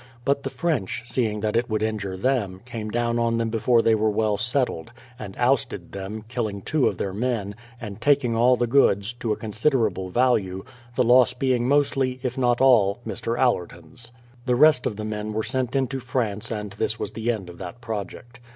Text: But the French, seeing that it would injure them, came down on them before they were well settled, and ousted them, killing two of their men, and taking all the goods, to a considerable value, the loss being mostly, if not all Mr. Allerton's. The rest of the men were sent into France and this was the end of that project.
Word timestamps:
But 0.25 0.41
the 0.41 0.49
French, 0.49 1.03
seeing 1.05 1.41
that 1.41 1.55
it 1.55 1.69
would 1.69 1.83
injure 1.83 2.17
them, 2.17 2.61
came 2.65 2.89
down 2.89 3.19
on 3.19 3.37
them 3.37 3.51
before 3.51 3.83
they 3.83 3.93
were 3.93 4.09
well 4.09 4.35
settled, 4.35 4.91
and 5.19 5.37
ousted 5.37 5.91
them, 5.91 6.25
killing 6.27 6.63
two 6.63 6.87
of 6.87 6.97
their 6.97 7.13
men, 7.13 7.53
and 7.79 8.01
taking 8.01 8.35
all 8.35 8.55
the 8.55 8.65
goods, 8.65 9.13
to 9.13 9.31
a 9.31 9.35
considerable 9.35 10.09
value, 10.09 10.65
the 10.95 11.03
loss 11.03 11.35
being 11.35 11.67
mostly, 11.67 12.19
if 12.23 12.35
not 12.35 12.59
all 12.61 12.97
Mr. 13.05 13.37
Allerton's. 13.37 14.11
The 14.47 14.55
rest 14.55 14.87
of 14.87 14.95
the 14.95 15.05
men 15.05 15.33
were 15.33 15.43
sent 15.43 15.75
into 15.75 15.99
France 15.99 16.49
and 16.49 16.71
this 16.71 16.99
was 16.99 17.11
the 17.11 17.29
end 17.31 17.47
of 17.47 17.59
that 17.59 17.79
project. 17.79 18.39